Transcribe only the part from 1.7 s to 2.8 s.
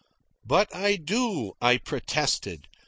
protested.